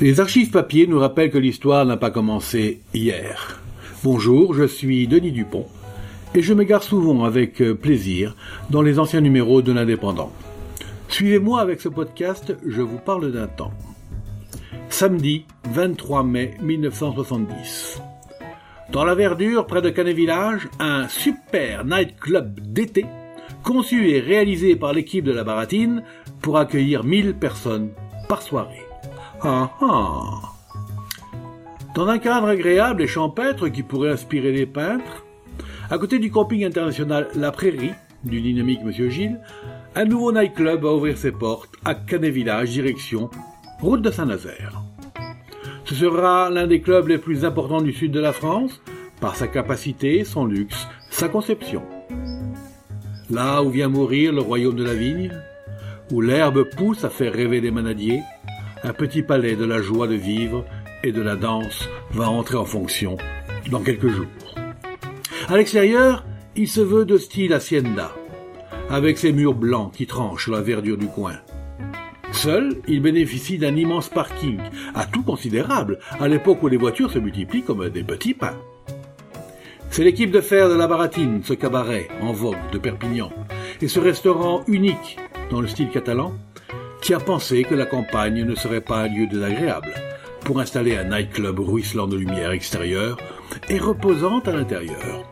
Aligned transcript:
Les 0.00 0.20
archives 0.20 0.50
papier 0.50 0.86
nous 0.86 1.00
rappellent 1.00 1.32
que 1.32 1.38
l'histoire 1.38 1.84
n'a 1.84 1.96
pas 1.96 2.12
commencé 2.12 2.82
hier. 2.94 3.60
Bonjour, 4.04 4.54
je 4.54 4.62
suis 4.62 5.08
Denis 5.08 5.32
Dupont 5.32 5.66
et 6.36 6.40
je 6.40 6.54
m'égare 6.54 6.84
souvent 6.84 7.24
avec 7.24 7.60
euh, 7.60 7.74
plaisir 7.74 8.36
dans 8.70 8.80
les 8.80 9.00
anciens 9.00 9.20
numéros 9.20 9.60
de 9.60 9.72
l'Indépendant. 9.72 10.30
Suivez-moi 11.08 11.60
avec 11.60 11.80
ce 11.80 11.88
podcast, 11.88 12.56
je 12.64 12.80
vous 12.80 12.98
parle 12.98 13.32
d'un 13.32 13.48
temps. 13.48 13.72
Samedi 14.88 15.46
23 15.72 16.22
mai 16.22 16.52
1970. 16.62 18.00
Dans 18.92 19.04
la 19.04 19.16
verdure, 19.16 19.66
près 19.66 19.82
de 19.82 19.90
Canet 19.90 20.14
Village, 20.14 20.68
un 20.78 21.08
super 21.08 21.84
nightclub 21.84 22.60
d'été, 22.60 23.04
conçu 23.64 24.10
et 24.10 24.20
réalisé 24.20 24.76
par 24.76 24.92
l'équipe 24.92 25.24
de 25.24 25.32
la 25.32 25.42
Baratine 25.42 26.04
pour 26.40 26.56
accueillir 26.56 27.02
1000 27.02 27.34
personnes 27.34 27.90
par 28.28 28.42
soirée. 28.42 28.87
Ah 29.42 29.70
ah 29.80 30.40
Dans 31.94 32.08
un 32.08 32.18
cadre 32.18 32.48
agréable 32.48 33.02
et 33.02 33.06
champêtre 33.06 33.68
qui 33.68 33.84
pourrait 33.84 34.10
inspirer 34.10 34.50
les 34.50 34.66
peintres, 34.66 35.24
à 35.90 35.98
côté 35.98 36.18
du 36.18 36.32
camping 36.32 36.64
international 36.64 37.28
La 37.36 37.52
Prairie, 37.52 37.92
du 38.24 38.40
dynamique 38.40 38.82
Monsieur 38.82 39.08
Gilles, 39.10 39.40
un 39.94 40.04
nouveau 40.06 40.32
nightclub 40.32 40.82
va 40.82 40.92
ouvrir 40.92 41.16
ses 41.16 41.30
portes 41.30 41.74
à 41.84 41.94
Canet 41.94 42.32
Village, 42.32 42.70
direction 42.70 43.30
route 43.80 44.02
de 44.02 44.10
Saint-Nazaire. 44.10 44.82
Ce 45.84 45.94
sera 45.94 46.50
l'un 46.50 46.66
des 46.66 46.80
clubs 46.80 47.06
les 47.06 47.18
plus 47.18 47.44
importants 47.44 47.80
du 47.80 47.92
sud 47.92 48.10
de 48.10 48.20
la 48.20 48.32
France, 48.32 48.82
par 49.20 49.36
sa 49.36 49.46
capacité, 49.46 50.24
son 50.24 50.46
luxe, 50.46 50.88
sa 51.10 51.28
conception. 51.28 51.82
Là 53.30 53.62
où 53.62 53.70
vient 53.70 53.88
mourir 53.88 54.32
le 54.32 54.40
royaume 54.40 54.76
de 54.76 54.84
la 54.84 54.94
vigne, 54.94 55.32
où 56.10 56.20
l'herbe 56.20 56.64
pousse 56.64 57.04
à 57.04 57.10
faire 57.10 57.32
rêver 57.32 57.60
des 57.60 57.70
manadiers, 57.70 58.22
un 58.84 58.92
petit 58.92 59.22
palais 59.22 59.56
de 59.56 59.64
la 59.64 59.80
joie 59.80 60.06
de 60.06 60.14
vivre 60.14 60.64
et 61.02 61.12
de 61.12 61.22
la 61.22 61.36
danse 61.36 61.88
va 62.10 62.28
entrer 62.28 62.56
en 62.56 62.64
fonction 62.64 63.16
dans 63.70 63.80
quelques 63.80 64.08
jours. 64.08 64.26
À 65.48 65.56
l'extérieur, 65.56 66.24
il 66.56 66.68
se 66.68 66.80
veut 66.80 67.04
de 67.04 67.16
style 67.16 67.52
hacienda, 67.52 68.12
avec 68.90 69.18
ses 69.18 69.32
murs 69.32 69.54
blancs 69.54 69.92
qui 69.92 70.06
tranchent 70.06 70.48
la 70.48 70.60
verdure 70.60 70.96
du 70.96 71.06
coin. 71.06 71.36
Seul, 72.32 72.76
il 72.86 73.00
bénéficie 73.00 73.58
d'un 73.58 73.74
immense 73.74 74.08
parking, 74.08 74.58
à 74.94 75.06
tout 75.06 75.22
considérable, 75.22 75.98
à 76.20 76.28
l'époque 76.28 76.62
où 76.62 76.68
les 76.68 76.76
voitures 76.76 77.10
se 77.10 77.18
multiplient 77.18 77.62
comme 77.62 77.88
des 77.88 78.02
petits 78.02 78.34
pains. 78.34 78.58
C'est 79.90 80.04
l'équipe 80.04 80.30
de 80.30 80.40
fer 80.40 80.68
de 80.68 80.74
la 80.74 80.86
Baratine, 80.86 81.40
ce 81.42 81.54
cabaret 81.54 82.08
en 82.20 82.32
vogue 82.32 82.70
de 82.72 82.78
Perpignan, 82.78 83.30
et 83.80 83.88
ce 83.88 83.98
restaurant 83.98 84.62
unique 84.68 85.18
dans 85.50 85.60
le 85.60 85.66
style 85.66 85.88
catalan, 85.88 86.34
qui 87.08 87.14
a 87.14 87.20
pensé 87.20 87.62
que 87.62 87.74
la 87.74 87.86
campagne 87.86 88.44
ne 88.44 88.54
serait 88.54 88.82
pas 88.82 88.98
un 88.98 89.08
lieu 89.08 89.26
désagréable 89.26 89.94
pour 90.44 90.60
installer 90.60 90.94
un 90.98 91.04
nightclub 91.04 91.58
ruisselant 91.58 92.06
de 92.06 92.18
lumière 92.18 92.50
extérieure 92.50 93.16
et 93.70 93.78
reposant 93.78 94.40
à 94.40 94.50
l'intérieur. 94.50 95.26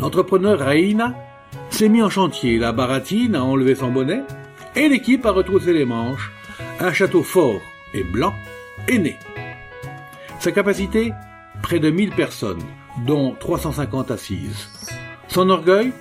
L'entrepreneur 0.00 0.58
Reina 0.58 1.14
s'est 1.70 1.88
mis 1.88 2.02
en 2.02 2.10
chantier, 2.10 2.58
la 2.58 2.72
baratine 2.72 3.36
a 3.36 3.44
enlevé 3.44 3.76
son 3.76 3.92
bonnet 3.92 4.22
et 4.74 4.88
l'équipe 4.88 5.24
a 5.24 5.30
retroussé 5.30 5.72
les 5.72 5.84
manches. 5.84 6.32
Un 6.80 6.92
château 6.92 7.22
fort 7.22 7.60
et 7.94 8.02
blanc 8.02 8.34
est 8.88 8.98
né. 8.98 9.16
Sa 10.40 10.50
capacité 10.50 11.12
Près 11.62 11.78
de 11.78 11.90
1000 11.90 12.10
personnes, 12.10 12.64
dont 13.06 13.36
350 13.38 14.10
assises. 14.10 14.68
Son 15.28 15.48
orgueil 15.48 15.92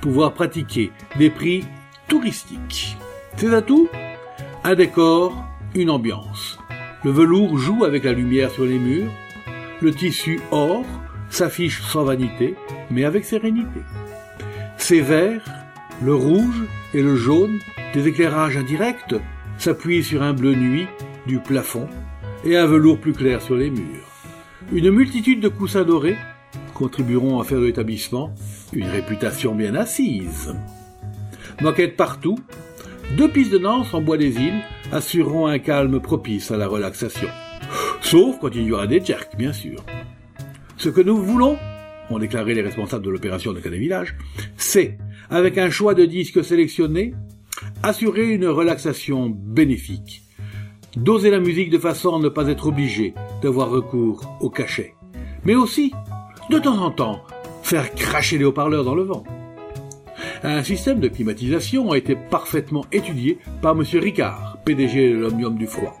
Pouvoir 0.00 0.34
pratiquer 0.34 0.92
des 1.18 1.30
prix 1.30 1.64
touristiques. 2.06 2.96
Ses 3.36 3.54
atouts 3.54 3.88
Un 4.64 4.74
décor, 4.74 5.44
une 5.74 5.90
ambiance. 5.90 6.58
Le 7.04 7.10
velours 7.10 7.58
joue 7.58 7.84
avec 7.84 8.04
la 8.04 8.12
lumière 8.12 8.50
sur 8.50 8.64
les 8.64 8.78
murs. 8.78 9.10
Le 9.80 9.92
tissu 9.92 10.40
or 10.50 10.84
s'affiche 11.28 11.82
sans 11.82 12.04
vanité, 12.04 12.54
mais 12.90 13.04
avec 13.04 13.24
sérénité. 13.24 13.80
Ses 14.76 15.00
verts, 15.00 15.42
le 16.02 16.14
rouge 16.14 16.64
et 16.94 17.02
le 17.02 17.16
jaune, 17.16 17.58
des 17.94 18.06
éclairages 18.06 18.56
indirects, 18.56 19.14
s'appuient 19.58 20.04
sur 20.04 20.22
un 20.22 20.32
bleu 20.32 20.54
nuit 20.54 20.86
du 21.26 21.38
plafond 21.38 21.88
et 22.44 22.56
un 22.56 22.66
velours 22.66 22.98
plus 22.98 23.12
clair 23.12 23.42
sur 23.42 23.56
les 23.56 23.70
murs. 23.70 24.08
Une 24.72 24.90
multitude 24.90 25.40
de 25.40 25.48
coussins 25.48 25.84
dorés 25.84 26.16
contribueront 26.74 27.40
à 27.40 27.44
faire 27.44 27.60
de 27.60 27.66
l'établissement 27.66 28.34
une 28.72 28.88
réputation 28.88 29.54
bien 29.54 29.74
assise. 29.74 30.54
Moquette 31.60 31.96
partout, 31.96 32.38
deux 33.16 33.28
pistes 33.28 33.52
de 33.52 33.58
danse 33.58 33.92
en 33.94 34.00
bois 34.00 34.16
des 34.16 34.40
îles 34.40 34.62
assureront 34.90 35.46
un 35.46 35.58
calme 35.58 36.00
propice 36.00 36.50
à 36.50 36.56
la 36.56 36.66
relaxation. 36.66 37.28
Sauf 38.00 38.38
quand 38.40 38.54
il 38.54 38.62
y 38.62 38.72
aura 38.72 38.86
des 38.86 39.04
jerks, 39.04 39.36
bien 39.36 39.52
sûr. 39.52 39.84
Ce 40.76 40.88
que 40.88 41.00
nous 41.00 41.16
voulons, 41.16 41.56
ont 42.10 42.18
déclaré 42.18 42.54
les 42.54 42.62
responsables 42.62 43.04
de 43.04 43.10
l'opération 43.10 43.52
de 43.52 43.60
Cadet 43.60 43.78
Village, 43.78 44.16
c'est, 44.56 44.98
avec 45.30 45.58
un 45.58 45.70
choix 45.70 45.94
de 45.94 46.04
disques 46.04 46.44
sélectionnés, 46.44 47.14
assurer 47.82 48.30
une 48.30 48.46
relaxation 48.46 49.28
bénéfique. 49.28 50.22
Doser 50.96 51.30
la 51.30 51.40
musique 51.40 51.70
de 51.70 51.78
façon 51.78 52.16
à 52.16 52.18
ne 52.18 52.28
pas 52.28 52.48
être 52.48 52.66
obligé 52.66 53.14
d'avoir 53.42 53.70
recours 53.70 54.36
au 54.40 54.50
cachet. 54.50 54.94
Mais 55.44 55.54
aussi, 55.54 55.92
de 56.50 56.58
temps 56.58 56.82
en 56.82 56.90
temps, 56.90 57.22
faire 57.62 57.94
cracher 57.94 58.38
les 58.38 58.44
haut-parleurs 58.44 58.84
dans 58.84 58.94
le 58.94 59.04
vent. 59.04 59.24
Un 60.44 60.64
système 60.64 60.98
de 60.98 61.06
climatisation 61.06 61.92
a 61.92 61.98
été 61.98 62.16
parfaitement 62.16 62.84
étudié 62.90 63.38
par 63.60 63.76
M. 63.76 63.84
Ricard, 63.94 64.58
PDG 64.64 65.12
de 65.12 65.18
l'Omnium 65.18 65.56
du 65.56 65.68
Froid. 65.68 65.96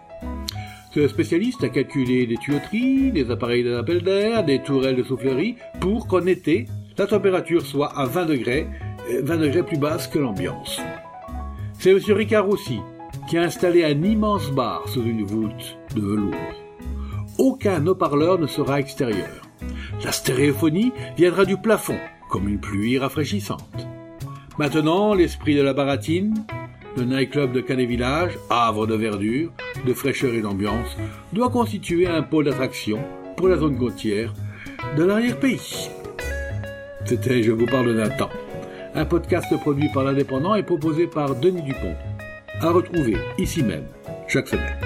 Ce 0.92 1.06
spécialiste 1.06 1.62
a 1.62 1.68
calculé 1.68 2.26
des 2.26 2.36
tuyauteries, 2.36 3.12
des 3.12 3.30
appareils 3.30 3.62
d'appel 3.62 4.02
d'air, 4.02 4.44
des 4.44 4.60
tourelles 4.60 4.96
de 4.96 5.04
soufflerie 5.04 5.56
pour 5.80 6.08
qu'en 6.08 6.26
été, 6.26 6.66
la 6.98 7.06
température 7.06 7.64
soit 7.64 7.96
à 7.96 8.04
20 8.04 8.26
degrés, 8.26 8.66
20 9.22 9.36
degrés 9.36 9.62
plus 9.62 9.78
basse 9.78 10.08
que 10.08 10.18
l'ambiance. 10.18 10.80
C'est 11.78 11.92
M. 11.92 12.00
Ricard 12.08 12.48
aussi 12.48 12.80
qui 13.28 13.38
a 13.38 13.42
installé 13.42 13.84
un 13.84 14.02
immense 14.02 14.50
bar 14.50 14.88
sous 14.88 15.04
une 15.04 15.24
voûte 15.24 15.78
de 15.94 16.00
velours. 16.00 16.34
Aucun 17.38 17.86
haut-parleur 17.86 18.40
ne 18.40 18.48
sera 18.48 18.80
extérieur. 18.80 19.40
La 20.04 20.10
stéréophonie 20.10 20.92
viendra 21.16 21.44
du 21.44 21.56
plafond, 21.56 21.98
comme 22.28 22.48
une 22.48 22.60
pluie 22.60 22.98
rafraîchissante. 22.98 23.86
Maintenant, 24.58 25.14
l'esprit 25.14 25.54
de 25.54 25.62
la 25.62 25.72
baratine, 25.72 26.34
le 26.96 27.04
nightclub 27.04 27.52
de 27.52 27.62
Canet 27.62 27.88
Village, 27.88 28.38
havre 28.50 28.86
de 28.86 28.94
verdure, 28.94 29.50
de 29.86 29.94
fraîcheur 29.94 30.34
et 30.34 30.42
d'ambiance, 30.42 30.96
doit 31.32 31.48
constituer 31.48 32.06
un 32.06 32.22
pôle 32.22 32.44
d'attraction 32.44 32.98
pour 33.36 33.48
la 33.48 33.56
zone 33.56 33.78
côtière 33.78 34.34
de 34.96 35.04
l'arrière-pays. 35.04 35.88
C'était 37.06 37.42
Je 37.42 37.52
vous 37.52 37.66
parle 37.66 37.96
d'un 37.96 38.10
temps, 38.10 38.30
un 38.94 39.06
podcast 39.06 39.48
produit 39.58 39.88
par 39.88 40.04
l'Indépendant 40.04 40.54
et 40.54 40.62
proposé 40.62 41.06
par 41.06 41.34
Denis 41.34 41.62
Dupont, 41.62 41.96
à 42.60 42.70
retrouver 42.70 43.16
ici 43.38 43.62
même 43.62 43.86
chaque 44.28 44.48
semaine. 44.48 44.76